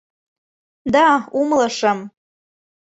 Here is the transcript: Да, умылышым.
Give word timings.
Да, 0.93 1.07
умылышым. 1.39 1.99